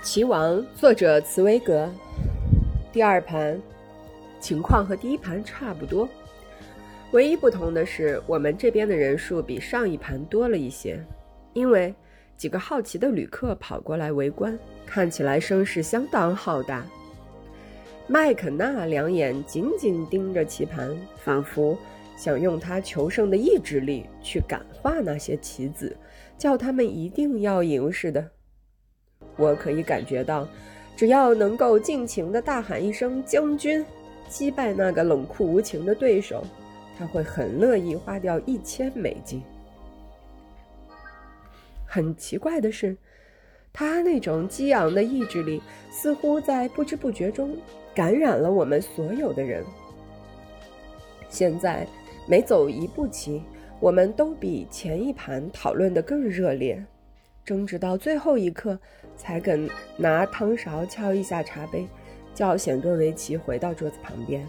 [0.00, 1.90] 棋王，作者茨威格。
[2.92, 3.60] 第二盘
[4.40, 6.08] 情况和第一盘差不多，
[7.10, 11.04] 唯一不同的是，我们这边的人数比上一盘多了一些，
[11.52, 11.92] 因为
[12.36, 14.56] 几个好奇的旅客跑过来围观，
[14.86, 16.86] 看起来声势相当浩大。
[18.06, 21.76] 麦肯纳两眼紧紧盯着棋盘，仿佛
[22.16, 25.94] 想用他求胜的意志力去感化那些棋子，
[26.38, 28.24] 叫他们一定要赢似的。
[29.38, 30.46] 我可以感觉到，
[30.94, 33.82] 只要能够尽情地大喊一声“将军”，
[34.28, 36.44] 击败那个冷酷无情的对手，
[36.98, 39.40] 他会很乐意花掉一千美金。
[41.86, 42.96] 很奇怪的是，
[43.72, 47.56] 他那种激昂的意志力似乎在不知不觉中
[47.94, 49.64] 感染了我们所有的人。
[51.30, 51.86] 现在
[52.26, 53.42] 每走一步棋，
[53.80, 56.84] 我们都比前一盘讨论的更热烈。
[57.48, 58.78] 争执到最后一刻，
[59.16, 59.66] 才肯
[59.96, 61.86] 拿汤勺敲一下茶杯，
[62.34, 64.46] 叫显多维奇回到桌子旁边。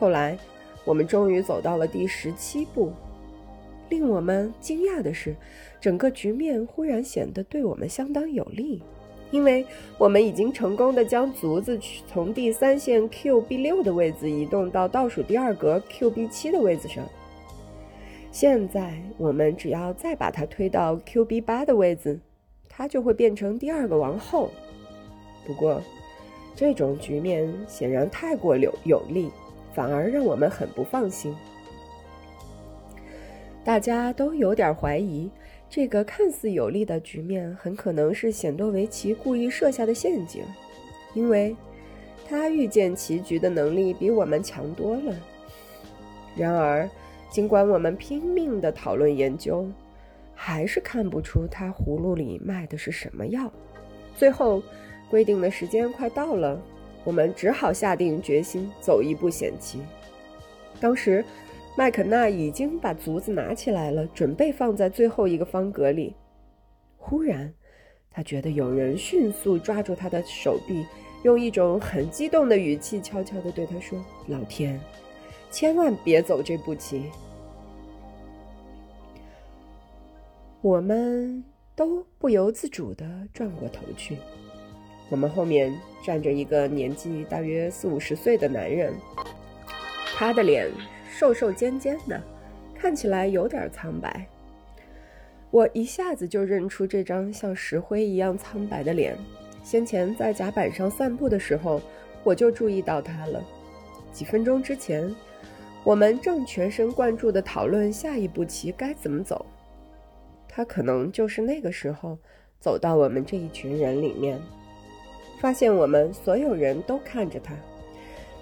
[0.00, 0.36] 后来，
[0.84, 2.92] 我们终于走到了第十七步。
[3.88, 5.36] 令我们惊讶的是，
[5.80, 8.82] 整个局面忽然显得对我们相当有利，
[9.30, 9.64] 因为
[9.96, 17.04] 我们已经成功的将卒子从第三线 Q B 六的位置移动到倒数第二格 Q B 七的位置上。
[18.32, 22.18] 现在我们只要再把它推到 Q B 八的位置，
[22.76, 24.50] 他就会变成第二个王后。
[25.46, 25.80] 不过，
[26.56, 29.30] 这种局面显然太过有有利，
[29.72, 31.34] 反而让我们很不放心。
[33.62, 35.30] 大家都有点怀疑，
[35.70, 40.42] 这个看似有利的局面很可能是显多维奇故意设下的陷阱，
[41.14, 41.56] 因为
[42.26, 45.14] 他预见棋局的能力比我们强多了。
[46.36, 46.88] 然而，
[47.30, 49.66] 尽管我们拼命的讨论研究，
[50.34, 53.50] 还是看不出他葫芦里卖的是什么药。
[54.16, 54.62] 最后，
[55.10, 56.60] 规定的时间快到了，
[57.04, 59.80] 我们只好下定决心走一步险棋。
[60.80, 61.24] 当时，
[61.76, 66.14] 麦肯纳已经把卒子拿起来了，准备放在最后一个方格里。
[66.96, 67.52] 忽然，
[68.10, 70.86] 他觉得有人迅速抓住他的手臂，
[71.22, 74.80] 用一种很激动的语气悄悄地对他说：“老天，
[75.50, 77.10] 千万别走这步棋！”
[80.64, 81.44] 我们
[81.76, 83.04] 都不由自主地
[83.34, 84.16] 转过头去。
[85.10, 85.70] 我们后面
[86.02, 88.94] 站着一个年纪大约四五十岁的男人，
[90.16, 90.70] 他的脸
[91.06, 92.18] 瘦瘦尖尖的，
[92.74, 94.26] 看起来有点苍白。
[95.50, 99.14] 我一下子就认出这张像石灰一样苍白的脸。
[99.62, 101.78] 先前在甲板上散步的时候，
[102.22, 103.44] 我就注意到他了。
[104.12, 105.14] 几分钟之前，
[105.84, 109.44] 我们正全神贯注地讨论下一步棋该怎么走。
[110.54, 112.16] 他可能就是那个时候
[112.60, 114.40] 走到我们这一群人里面，
[115.40, 117.54] 发现我们所有人都看着他。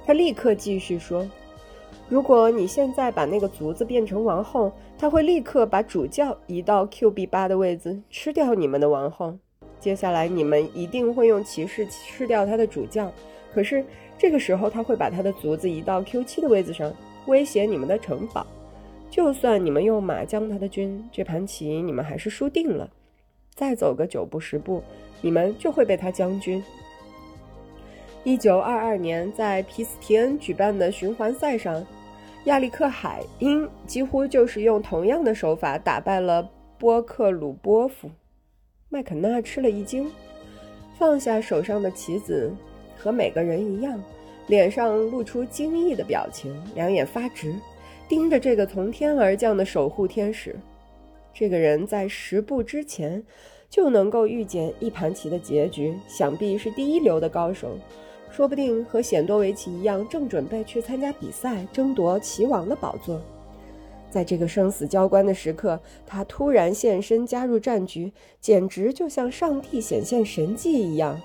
[0.05, 1.27] 他立刻继续说
[2.11, 9.39] ：“如果你现在把那个卒子变成王后，他会立刻把主教移到 Q B 八的位置，吃掉你们的王后。
[9.81, 13.11] 接下来你们一定会用骑士吃掉他的主教。
[13.55, 13.83] 可是
[14.19, 16.93] 这个时候他会把他的卒子移到 Q 七的位置上，
[17.27, 18.47] 威胁你们的城堡。”
[19.13, 22.89] 就算你们用马将他的军，这盘棋你们还是输定了。
[23.55, 24.83] 再走个九步十步，
[25.21, 26.65] 你们就会被他将军。
[28.25, 31.85] 一九二二年在皮斯提恩举办的循环赛上，
[32.45, 36.49] 亚历克海因几乎就是用同样的手法打败了
[36.79, 38.11] 波克鲁波夫。
[38.89, 40.11] 麦肯纳吃了一惊，
[40.99, 42.51] 放下手上的棋子，
[42.97, 44.03] 和每个人一样，
[44.47, 47.55] 脸上露出惊异的表情，两眼发直。
[48.13, 50.55] 盯着这个从天而降的守护天使，
[51.33, 53.25] 这个人在十步之前
[53.71, 57.71] 就能够预见一盘棋的结局，想必是第一流的高手，
[58.31, 63.19] 说不定和显多维奇一样，正准备去参加比赛，争夺棋王的宝座。
[64.11, 68.13] 在这个生死交关的时刻，他突然现身加入战局，
[68.43, 71.19] 简直就像上帝显现神迹一样。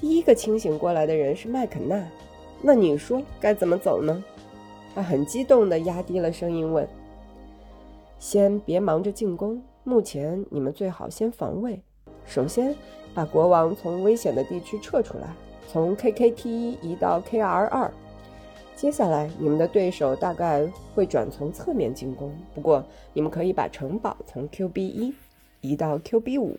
[0.00, 2.04] 第一个清醒过来的人是麦肯纳，
[2.60, 4.24] 那你说该怎么走呢？
[4.94, 6.86] 他很激动地压低了声音问
[8.18, 11.80] ：“先别忙着进攻，目前你们最好先防卫。
[12.26, 12.74] 首先，
[13.14, 15.34] 把国王从危险的地区撤出来，
[15.68, 17.90] 从 KKT 一移到 KR 二。
[18.76, 25.14] 接下来，你们的对手大概会转从侧面进攻，不过你们可以把城堡从 QB 一
[25.60, 26.56] 移到 QB 五。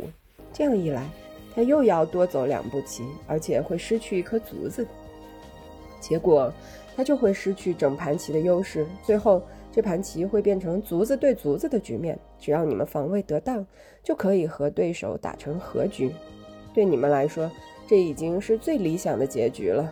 [0.52, 1.10] 这样一来，
[1.54, 4.86] 他又要多走两步棋，而且会失去一颗卒子。
[6.04, 6.52] 结果。”
[6.96, 9.42] 他就会失去整盘棋的优势，最后
[9.72, 12.20] 这盘棋会变成卒子对卒子的局面。
[12.38, 13.66] 只要你们防卫得当，
[14.04, 16.14] 就可以和对手打成和局。
[16.72, 17.50] 对你们来说，
[17.88, 19.92] 这已经是最理想的结局了。